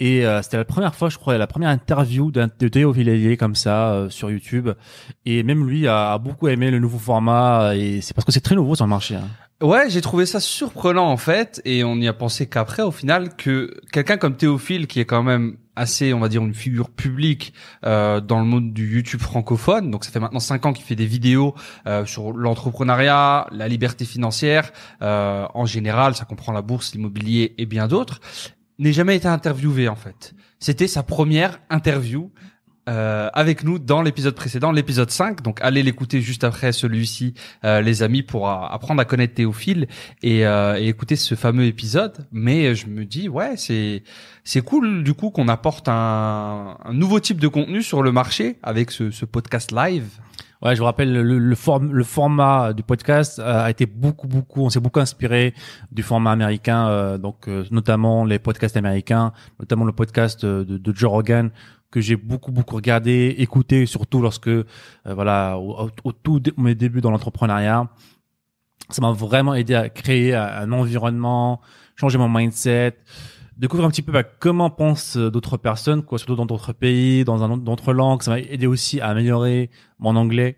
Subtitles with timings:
[0.00, 2.94] Et euh, c'était la première fois, je crois, la première interview d'un- de Théo
[3.38, 4.70] comme ça euh, sur YouTube.
[5.26, 8.54] Et même lui a, beaucoup aimé le nouveau format et c'est parce que c'est très
[8.54, 9.16] nouveau sur le marché.
[9.16, 9.28] hein.
[9.60, 13.34] Ouais, j'ai trouvé ça surprenant en fait, et on n'y a pensé qu'après au final
[13.34, 17.52] que quelqu'un comme Théophile, qui est quand même assez, on va dire, une figure publique
[17.84, 20.94] euh, dans le monde du YouTube francophone, donc ça fait maintenant cinq ans qu'il fait
[20.94, 21.56] des vidéos
[21.88, 24.70] euh, sur l'entrepreneuriat, la liberté financière,
[25.02, 28.20] euh, en général, ça comprend la bourse, l'immobilier et bien d'autres,
[28.78, 30.34] n'ait jamais été interviewé en fait.
[30.58, 32.30] C'était sa première interview
[32.88, 35.42] euh, avec nous dans l'épisode précédent, l'épisode 5.
[35.42, 39.88] Donc allez l'écouter juste après celui-ci, euh, les amis, pour apprendre à connaître Théophile
[40.22, 42.26] et, euh, écouter ce fameux épisode.
[42.32, 44.02] Mais je me dis, ouais, c'est
[44.42, 48.58] c'est cool du coup qu'on apporte un, un nouveau type de contenu sur le marché
[48.62, 50.08] avec ce, ce podcast live.
[50.60, 54.26] Ouais, je vous rappelle, le, le, form- le format du podcast euh, a été beaucoup,
[54.26, 55.54] beaucoup, on s'est beaucoup inspiré
[55.92, 60.76] du format américain, euh, donc euh, notamment les podcasts américains, notamment le podcast euh, de,
[60.76, 61.50] de Joe Rogan
[61.92, 64.64] que j'ai beaucoup, beaucoup regardé, écouté, surtout lorsque, euh,
[65.06, 67.88] voilà, au, au- tout mes débuts dans l'entrepreneuriat,
[68.90, 71.60] ça m'a vraiment aidé à créer un environnement,
[71.94, 72.96] changer mon mindset,
[73.58, 77.24] découvrir un petit peu bah, comment pensent euh, d'autres personnes, quoi, surtout dans d'autres pays,
[77.24, 78.22] dans un autre- d'autres langues.
[78.22, 80.56] Ça m'a aidé aussi à améliorer mon anglais.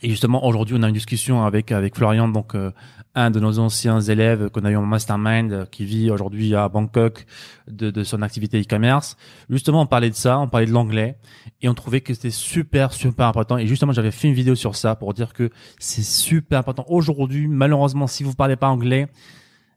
[0.00, 2.72] Et justement, aujourd'hui, on a une discussion avec avec Florian, donc euh,
[3.14, 6.68] un de nos anciens élèves qu'on a eu en mastermind, euh, qui vit aujourd'hui à
[6.68, 7.26] Bangkok
[7.68, 9.16] de, de son activité e-commerce.
[9.50, 11.18] Justement, on parlait de ça, on parlait de l'anglais,
[11.60, 13.58] et on trouvait que c'était super super important.
[13.58, 16.86] Et justement, j'avais fait une vidéo sur ça pour dire que c'est super important.
[16.88, 19.08] Aujourd'hui, malheureusement, si vous parlez pas anglais,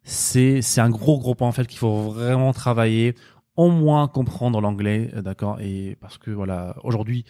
[0.05, 3.15] c'est un gros gros point en fait qu'il faut vraiment travailler
[3.57, 7.25] au moins comprendre l'anglais euh, d'accord et parce que voilà aujourd'hui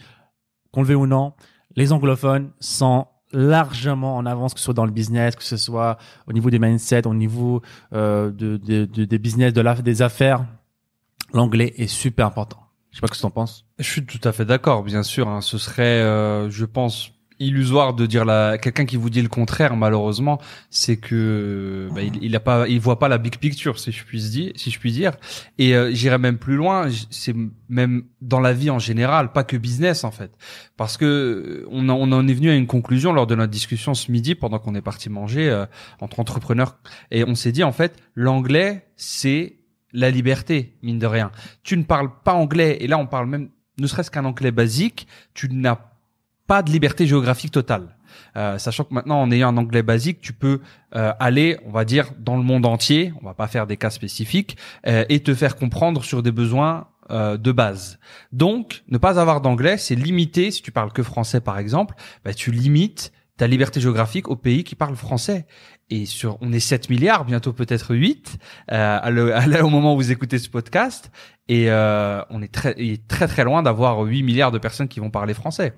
[0.72, 1.32] qu'on le veuille ou non
[1.74, 5.96] les anglophones sont largement en avance que ce soit dans le business que ce soit
[6.26, 10.02] au niveau des mindsets au niveau euh, de, de- de- des business de la, des
[10.02, 10.44] affaires
[11.32, 12.60] l'anglais est super important
[12.90, 15.02] je sais pas ce que tu en penses Je suis tout à fait d'accord, bien
[15.02, 15.28] sûr.
[15.28, 15.42] hein.
[15.42, 19.76] Ce serait, euh, je pense, illusoire de dire la quelqu'un qui vous dit le contraire.
[19.76, 24.04] Malheureusement, c'est que bah, il, a pas, il voit pas la big picture, si je
[24.04, 24.52] puis dire.
[24.56, 25.12] Si je puis dire.
[25.58, 26.88] Et euh, j'irais même plus loin.
[27.10, 27.34] C'est
[27.68, 30.32] même dans la vie en général, pas que business en fait,
[30.76, 34.10] parce que on on en est venu à une conclusion lors de notre discussion ce
[34.10, 35.66] midi pendant qu'on est parti manger euh,
[36.00, 36.76] entre entrepreneurs
[37.10, 39.58] et on s'est dit en fait l'anglais c'est
[39.92, 41.30] la liberté mine de rien
[41.62, 45.06] tu ne parles pas anglais, et là on parle même, ne serait-ce qu'un anglais basique,
[45.34, 45.78] tu n'as
[46.46, 47.96] pas de liberté géographique totale.
[48.36, 50.60] Euh, sachant que maintenant, en ayant un anglais basique, tu peux
[50.94, 53.90] euh, aller, on va dire, dans le monde entier, on va pas faire des cas
[53.90, 57.98] spécifiques, euh, et te faire comprendre sur des besoins euh, de base.
[58.32, 62.34] Donc, ne pas avoir d'anglais, c'est limiter, si tu parles que français par exemple, bah,
[62.34, 65.46] tu limites ta liberté géographique aux pays qui parlent français.
[65.88, 68.38] Et sur, on est 7 milliards, bientôt peut-être 8,
[68.72, 69.32] euh, à le-
[69.62, 71.10] au moment où vous écoutez ce podcast.
[71.48, 72.74] Et euh, on est très,
[73.08, 75.74] très très loin d'avoir 8 milliards de personnes qui vont parler français.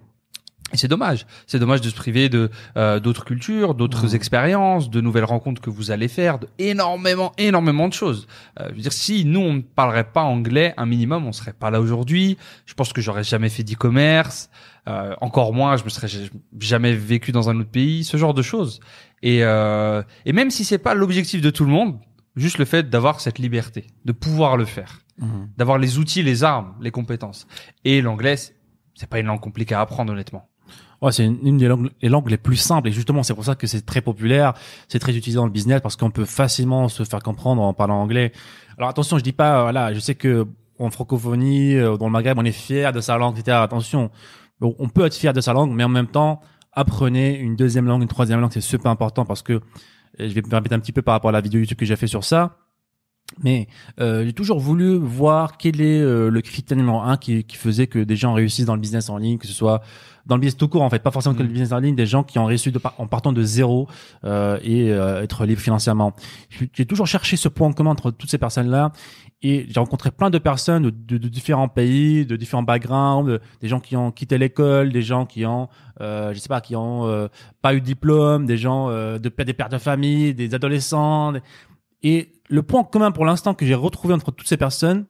[0.72, 1.26] Et c'est dommage.
[1.46, 5.70] C'est dommage de se priver de euh, d'autres cultures, d'autres expériences, de nouvelles rencontres que
[5.70, 8.26] vous allez faire, de énormément, énormément de choses.
[8.60, 11.54] Euh, je veux dire, si nous on ne parlerait pas anglais un minimum, on serait
[11.54, 12.36] pas là aujourd'hui.
[12.66, 14.50] Je pense que j'aurais jamais fait d'e-commerce.
[14.88, 16.08] Euh, encore moins, je me serais
[16.60, 18.80] jamais vécu dans un autre pays, ce genre de choses.
[19.22, 21.98] Et euh, et même si c'est pas l'objectif de tout le monde,
[22.36, 25.00] juste le fait d'avoir cette liberté, de pouvoir le faire
[25.56, 27.46] d'avoir les outils, les armes, les compétences.
[27.84, 28.36] Et l'anglais,
[28.94, 30.48] c'est pas une langue compliquée à apprendre, honnêtement.
[31.00, 33.54] Ouais, c'est une, des langues, les langues les plus simples et justement c'est pour ça
[33.54, 34.54] que c'est très populaire,
[34.88, 38.00] c'est très utilisé dans le business parce qu'on peut facilement se faire comprendre en parlant
[38.00, 38.32] anglais.
[38.76, 40.46] Alors attention, je dis pas, euh, voilà, je sais que
[40.80, 43.58] en francophonie, euh, dans le Maghreb, on est fier de sa langue, etc.
[43.60, 44.10] Attention,
[44.60, 46.40] on peut être fier de sa langue, mais en même temps,
[46.72, 49.60] apprenez une deuxième langue, une troisième langue, c'est super important parce que
[50.18, 51.96] je vais me permettre un petit peu par rapport à la vidéo YouTube que j'ai
[51.96, 52.56] fait sur ça.
[53.42, 53.68] Mais
[54.00, 57.86] euh, j'ai toujours voulu voir quel est euh, le critère numéro un qui, qui faisait
[57.86, 59.80] que des gens réussissent dans le business en ligne, que ce soit
[60.26, 61.52] dans le business tout court en fait, pas forcément que le Mm.
[61.52, 63.86] business en ligne, des gens qui ont réussi de en partant de zéro
[64.24, 66.14] euh, et euh, être libre financièrement.
[66.74, 68.92] J'ai toujours cherché ce point en commun entre toutes ces personnes-là
[69.42, 73.68] et j'ai rencontré plein de personnes de, de- de différents pays, de différents backgrounds, des
[73.68, 75.68] gens qui ont quitté l'école, des gens qui ont,
[76.00, 77.28] euh, je sais pas, qui ont euh,
[77.62, 81.32] pas eu de diplôme, des gens euh, de des pères de famille, des adolescents.
[81.32, 81.40] des-
[82.02, 85.06] Et le point commun pour l'instant que j'ai retrouvé entre toutes ces personnes,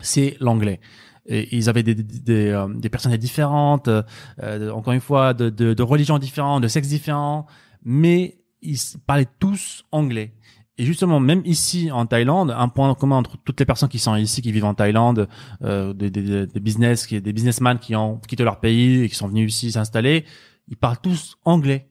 [0.00, 0.80] c'est l'anglais.
[1.26, 5.50] et ils avaient des des, des, euh, des personnalités différentes, euh, encore une fois de,
[5.50, 7.46] de, de religions différentes, de sexes différents,
[7.84, 10.32] mais ils parlaient tous anglais.
[10.78, 14.14] Et justement, même ici en Thaïlande, un point commun entre toutes les personnes qui sont
[14.14, 15.28] ici, qui vivent en Thaïlande,
[15.62, 19.28] euh, des, des, des business, des businessmen qui ont quitté leur pays et qui sont
[19.28, 20.24] venus ici s'installer,
[20.68, 21.88] ils parlent tous anglais.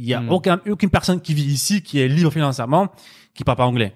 [0.00, 0.30] Il y a Hmm.
[0.30, 2.88] aucun, aucune personne qui vit ici, qui est libre financièrement,
[3.34, 3.94] qui parle pas anglais.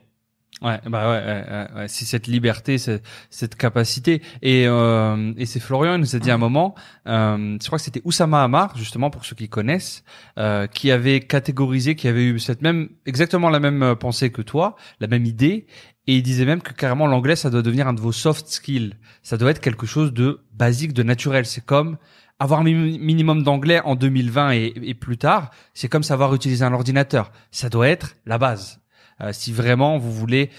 [0.63, 4.23] Ouais, bah ouais, ouais, c'est cette liberté, cette, capacité.
[4.41, 6.75] Et, euh, et c'est Florian, il nous a dit à un moment,
[7.07, 10.05] euh, je crois que c'était Oussama Hamar, justement pour ceux qui connaissent,
[10.39, 14.43] euh, qui avait catégorisé, qui avait eu cette même, exactement la même euh, pensée que
[14.43, 15.67] toi, la même idée.
[16.07, 18.95] Et il disait même que carrément l'anglais, ça doit devenir un de vos soft skills.
[19.23, 21.47] Ça doit être quelque chose de basique, de naturel.
[21.47, 21.99] C'est comme
[22.39, 26.65] avoir un mi- minimum d'anglais en 2020 et, et plus tard, c'est comme savoir utiliser
[26.65, 27.33] un ordinateur.
[27.51, 28.81] Ça doit être la base.
[29.25, 30.51] Euh, si vraiment vous voulez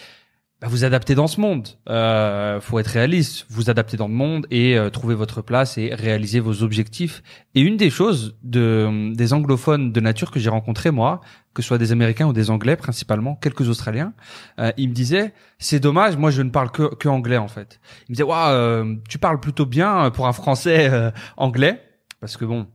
[0.62, 4.48] bah, vous adapter dans ce monde, euh, faut être réaliste, vous adapter dans le monde
[4.52, 7.22] et euh, trouver votre place et réaliser vos objectifs.
[7.56, 11.20] Et une des choses de des anglophones de nature que j'ai rencontrés moi,
[11.54, 14.14] que ce soit des Américains ou des Anglais principalement, quelques Australiens,
[14.60, 17.82] euh, ils me disaient c'est dommage, moi je ne parle que que anglais en fait.
[18.08, 21.82] Ils me disaient waouh, euh, tu parles plutôt bien pour un Français euh, anglais
[22.22, 22.66] parce que bon.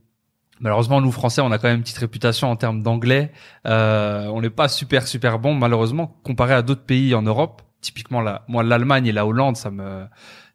[0.61, 3.31] Malheureusement, nous Français, on a quand même une petite réputation en termes d'anglais.
[3.65, 7.63] Euh, on n'est pas super super bon, malheureusement, comparé à d'autres pays en Europe.
[7.81, 10.05] Typiquement, la, moi, l'Allemagne et la Hollande, ça me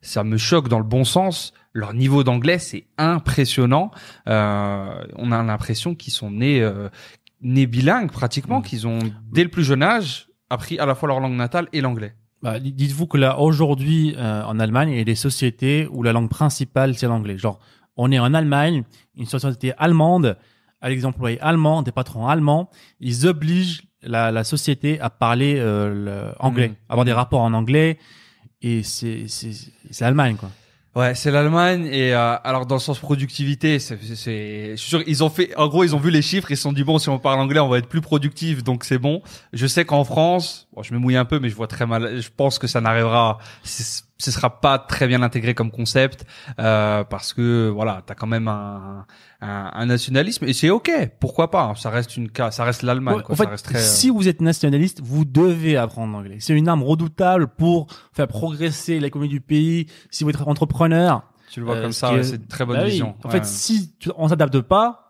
[0.00, 1.52] ça me choque dans le bon sens.
[1.72, 3.90] Leur niveau d'anglais, c'est impressionnant.
[4.28, 6.88] Euh, on a l'impression qu'ils sont nés euh,
[7.42, 8.62] nés bilingues pratiquement, Mm.
[8.62, 9.00] qu'ils ont
[9.32, 12.14] dès le plus jeune âge appris à la fois leur langue natale et l'anglais.
[12.42, 16.12] Bah, dites-vous que là, aujourd'hui, euh, en Allemagne, il y a des sociétés où la
[16.12, 17.36] langue principale, c'est l'anglais.
[17.38, 17.58] Genre,
[17.96, 18.84] on est en Allemagne,
[19.16, 20.36] une société allemande,
[20.80, 22.70] à les employés allemands, des patrons allemands,
[23.00, 26.74] ils obligent la, la société à parler euh, anglais, Mhm.
[26.88, 27.98] avoir des rapports en anglais,
[28.62, 29.52] et c'est c'est
[29.90, 30.50] c'est l'Allemagne quoi.
[30.94, 35.22] Ouais, c'est l'Allemagne et euh, alors dans le sens productivité, c'est, je suis sûr ils
[35.22, 37.10] ont fait, en gros ils ont vu les chiffres, ils se sont dit bon si
[37.10, 39.20] on parle anglais on va être plus productif donc c'est bon.
[39.52, 42.20] Je sais qu'en France, bon, je me mouille un peu mais je vois très mal,
[42.22, 43.36] je pense que ça n'arrivera,
[44.18, 46.24] ce sera pas très bien intégré comme concept
[46.58, 49.04] euh, parce que voilà t'as quand même un,
[49.42, 50.90] un, un nationalisme et c'est ok,
[51.20, 54.26] pourquoi pas, ça reste une cas, ça reste l'Allemagne Ouais, en fait, ça si vous
[54.28, 56.36] êtes nationaliste, vous devez apprendre l'anglais.
[56.40, 59.86] C'est une arme redoutable pour faire progresser l'économie du pays.
[60.10, 62.84] Si vous êtes entrepreneur, tu le vois euh, comme ça, c'est une très bonne Bah
[62.84, 62.90] oui.
[62.90, 63.14] vision.
[63.22, 63.32] En Ouais.
[63.38, 65.05] fait, si on s'adapte pas,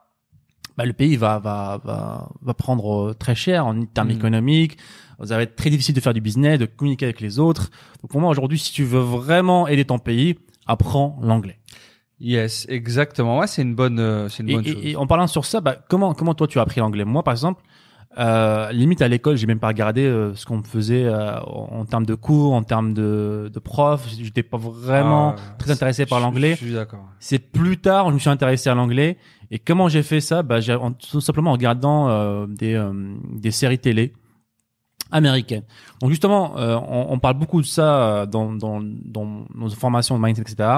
[0.76, 4.19] bah, le pays va va va va prendre euh, très cher en termes Mm.
[4.19, 4.78] économiques.
[5.25, 7.70] Ça va être très difficile de faire du business, de communiquer avec les autres.
[8.02, 11.58] Donc pour moi aujourd'hui, si tu veux vraiment aider ton pays, apprends l'anglais.
[12.20, 13.38] Yes, exactement.
[13.38, 14.82] Ouais, c'est une bonne, euh, c'est une Et, bonne et- chose.
[14.84, 17.05] et en parlant sur ça, bah, comment comment toi tu as appris l'anglais?
[17.05, 17.62] Moi par exemple,
[18.19, 21.84] euh, limite à l'école, j'ai même pas regardé euh, ce qu'on me faisait euh, en,
[21.84, 24.06] termes de cours, en termes de de prof.
[24.19, 26.52] J'étais pas vraiment Ah, très intéressé par l'anglais.
[26.52, 27.05] Je suis d'accord.
[27.20, 29.19] C'est plus tard, je me suis intéressé à l'anglais.
[29.51, 30.43] Et comment j'ai fait ça?
[30.43, 32.93] Bah, en- Tout simplement en regardant euh, des, euh,
[33.33, 34.13] des séries télé
[35.11, 35.63] américaines.
[36.01, 40.19] Donc justement, euh, on, on parle beaucoup de ça euh, dans, dans, dans nos formations
[40.19, 40.69] de mindset, etc.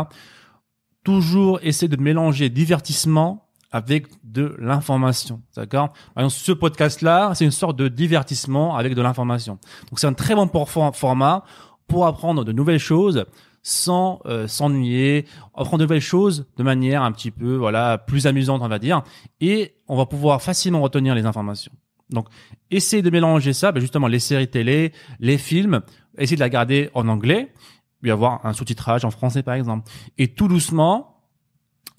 [1.05, 5.93] Toujours essayer de mélanger divertissement avec de l'information, d'accord?
[6.29, 9.59] Ce podcast-là, c'est une sorte de divertissement avec de l'information.
[9.91, 10.49] Donc c'est un très bon
[10.93, 11.45] format
[11.89, 13.25] pour apprendre de nouvelles choses
[13.63, 18.63] sans euh, s'ennuyer, apprendre de nouvelles choses de manière un petit peu voilà plus amusante
[18.63, 19.03] on va dire,
[19.41, 21.73] et on va pouvoir facilement retenir les informations.
[22.11, 22.29] Donc
[22.71, 25.81] essayez de mélanger ça, ben, justement les séries télé, les films,
[26.17, 27.53] essayez de la garder en anglais,
[28.01, 31.15] puis avoir un sous-titrage en français par exemple, et tout doucement.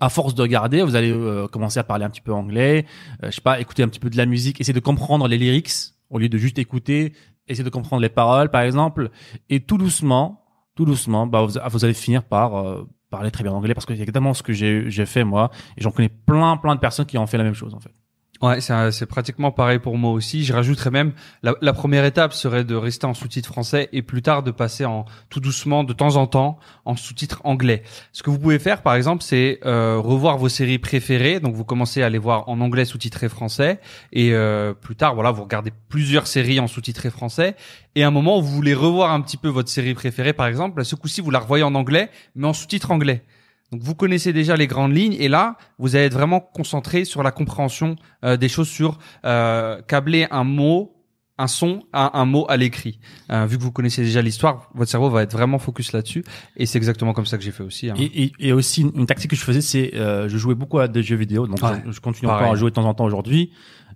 [0.01, 2.85] À force de regarder, vous allez euh, commencer à parler un petit peu anglais,
[3.21, 5.37] euh, je sais pas, écouter un petit peu de la musique, essayer de comprendre les
[5.37, 7.11] lyrics au lieu de juste écouter,
[7.49, 9.09] essayer de comprendre les paroles par exemple,
[9.49, 13.73] et tout doucement, tout doucement, bah, vous, allez finir par euh, parler très bien anglais
[13.73, 16.75] parce que c'est exactement ce que j'ai j'ai fait moi et j'en connais plein plein
[16.75, 17.93] de personnes qui ont fait la même chose en fait.
[18.41, 20.45] Ouais, c'est pratiquement pareil pour moi aussi.
[20.45, 21.11] Je rajouterais même
[21.43, 24.85] la, la première étape serait de rester en sous-titre français et plus tard de passer
[24.85, 27.83] en tout doucement de temps en temps en sous-titre anglais.
[28.13, 31.41] Ce que vous pouvez faire par exemple, c'est euh, revoir vos séries préférées.
[31.41, 33.81] Donc vous commencez à les voir en anglais sous-titré français
[34.13, 37.57] et euh, plus tard voilà vous regardez plusieurs séries en sous-titré français
[37.95, 40.47] et à un moment où vous voulez revoir un petit peu votre série préférée par
[40.47, 43.25] exemple, ce coup-ci vous la revoyez en anglais mais en sous-titre anglais.
[43.71, 47.21] Donc vous connaissez déjà les grandes lignes et là vous allez être vraiment concentré sur
[47.23, 47.95] la compréhension
[48.25, 50.95] euh, des choses, sur euh, câbler un mot,
[51.37, 52.99] un son à un mot à l'écrit.
[53.31, 56.23] Euh, vu que vous connaissez déjà l'histoire, votre cerveau va être vraiment focus là-dessus
[56.57, 57.89] et c'est exactement comme ça que j'ai fait aussi.
[57.89, 57.93] hein.
[57.97, 60.87] Et, et, et aussi une, tactique que je faisais, c'est euh, je jouais beaucoup à
[60.87, 62.43] des jeux vidéo, donc Ouais, je, je continue pareil.
[62.45, 63.51] encore à jouer de temps en temps aujourd'hui.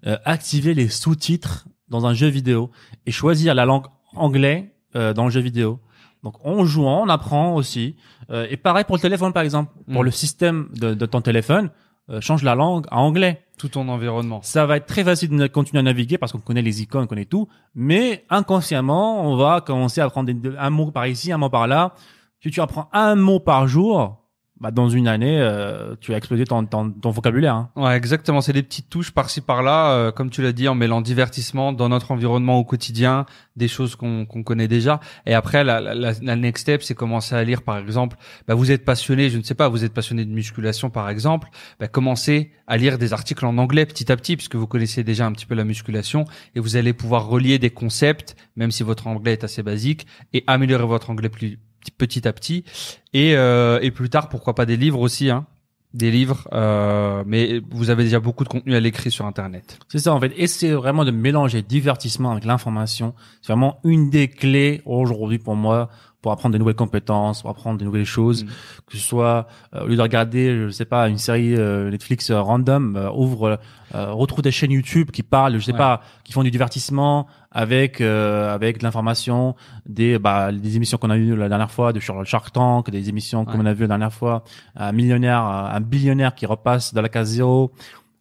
[0.06, 2.70] Euh, activer les sous-titres dans un jeu vidéo
[3.06, 5.80] et choisir la langue anglais euh, dans le jeu vidéo.
[6.24, 7.96] Donc en jouant, on apprend aussi.
[8.32, 9.72] Euh, et pareil pour le téléphone, par exemple.
[9.92, 10.06] Pour Mm.
[10.06, 11.70] le système de, de ton téléphone,
[12.10, 13.42] euh, change la langue à anglais.
[13.58, 14.39] Tout ton environnement.
[14.42, 17.08] Ça va être très facile de continuer à naviguer parce qu'on connaît les icônes, on
[17.08, 17.48] connaît tout.
[17.75, 21.68] Mais inconsciemment, on va commencer à prendre des- un mot par ici, un mot par
[21.68, 21.94] là.
[22.42, 24.23] Si tu apprends un mot par jour,
[24.63, 27.53] bah, dans une année, euh, tu as explosé ton, ton, ton vocabulaire.
[27.55, 27.70] hein.
[27.75, 28.39] Ouais, exactement.
[28.41, 31.89] C'est des petites touches par-ci par-là, euh, comme tu l'as dit, en mêlant divertissement dans
[31.89, 33.25] notre environnement au quotidien,
[33.58, 35.00] des choses qu'on connaît déjà.
[35.25, 38.17] Et après, la, la- la next step, c'est commencer à lire, par exemple.
[38.48, 41.50] Bah, vous êtes passionné, je ne sais pas, vous êtes passionné de musculation, par exemple.
[41.79, 45.25] Bah, commencez à lire des articles en anglais petit à petit, puisque vous connaissez déjà
[45.25, 46.24] un petit peu la musculation,
[46.55, 50.46] et vous allez pouvoir relier des concepts, même si votre anglais est assez basique, et
[50.48, 51.60] améliorer votre anglais plus
[51.92, 52.63] petit à petit.
[53.13, 55.46] Et, euh, et plus tard, pourquoi pas des livres aussi, hein
[55.94, 59.78] des livres, euh, mais vous avez déjà beaucoup de contenu à l'écrit sur Internet.
[59.90, 60.48] C'est ça en fait.
[60.48, 63.13] C'est vraiment de mélanger divertissement avec l'information.
[63.42, 65.90] C'est vraiment une des clés aujourd'hui pour moi
[66.24, 68.44] pour apprendre des nouvelles compétences, pour apprendre des nouvelles choses.
[68.46, 68.48] Mm.
[68.88, 72.32] Que ce soit euh, au lieu de regarder, je sais pas, une série euh, Netflix
[72.32, 73.60] euh, random, euh, ouvre,
[73.94, 75.77] euh, retrouve des chaînes YouTube qui parlent, je sais Ouais.
[75.77, 81.12] pas, qui font du divertissement avec euh, avec de l'information, des bah des émissions qu'on
[81.12, 83.63] a eues la dernière fois, de Shark Tank, des émissions comme Ouais.
[83.63, 84.44] on a vu la dernière fois,
[84.75, 87.72] un millionnaire, un billionnaire qui repasse dans la case zéro.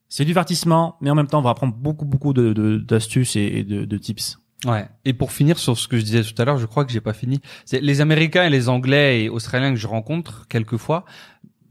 [0.09, 3.35] C'est du divertissement, mais en même temps, on va apprendre beaucoup, beaucoup de, de- d'astuces
[3.37, 4.38] et, et de, de tips.
[4.64, 4.87] Ouais.
[5.04, 7.00] Et pour finir sur ce que je disais tout à l'heure, je crois que j'ai
[7.00, 7.40] pas fini.
[7.64, 11.04] C'est les Américains et les Anglais et Australiens que je rencontre quelquefois.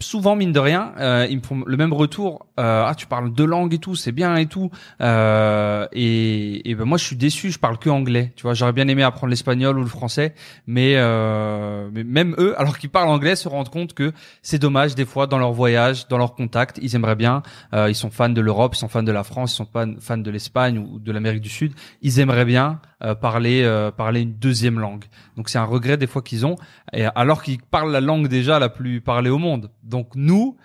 [0.02, 2.48] Souvent, mine de rien, euh, ils me font le même retour.
[2.60, 4.70] Euh, ah, tu parles deux langues et tout, c'est bien et tout.
[5.00, 7.52] Euh, et, et ben moi, je suis déçu.
[7.52, 8.34] Je parle que anglais.
[8.36, 10.34] Tu vois, j'aurais bien aimé apprendre l'espagnol ou le français,
[10.68, 14.96] mais, euh, mais même eux, alors qu'ils parlent anglais, se rendent compte que c'est dommage
[14.96, 17.44] des fois dans leur voyage, dans leur contact, ils aimeraient bien.
[17.74, 19.94] euh, ils sont fans de l'Europe, ils sont fans de la France, ils sont fans,
[20.00, 21.74] fans de l'Espagne ou de l'Amérique du Sud.
[22.02, 23.62] Ils aimeraient bien euh, parler
[23.98, 25.06] parler une deuxième langue.
[25.38, 26.56] Donc c'est un regret des fois qu'ils ont,
[26.94, 29.70] et alors qu'ils parlent la langue déjà la plus parlée au monde.
[29.92, 30.58] Donc nous,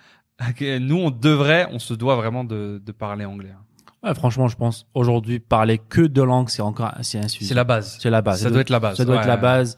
[0.79, 3.51] nous on devrait, on se doit vraiment de, de parler anglais.
[3.53, 3.61] hein.
[4.03, 7.49] Ouais, franchement, je pense aujourd'hui parler que deux langues, c'est encore c'est insuffisant.
[7.49, 7.97] C'est la base.
[7.99, 8.41] C'est la base.
[8.41, 8.95] Ça doit être la base.
[8.97, 9.75] Ça doit être la base.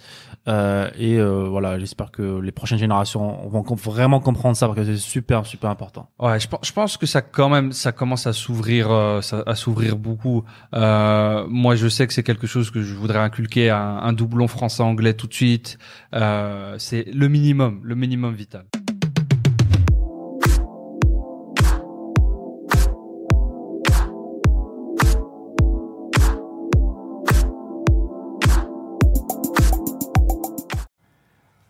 [0.47, 4.85] Euh, et euh, voilà, j'espère que les prochaines générations vont vraiment comprendre ça parce que
[4.85, 6.09] c'est super, super important.
[6.19, 9.55] Ouais, je pense, je pense que ça quand même, ça commence à s'ouvrir, euh, à
[9.55, 10.43] s'ouvrir beaucoup.
[10.73, 14.13] Euh, moi, je sais que c'est quelque chose que je voudrais inculquer à un, un
[14.13, 15.77] doublon français-anglais tout de suite.
[16.13, 18.65] Euh, c'est le minimum, le minimum vital.